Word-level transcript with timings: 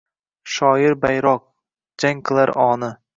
Shoir– 0.53 0.95
bayroq, 1.03 1.43
jang 2.05 2.25
qilar 2.31 2.53
oni 2.65 2.91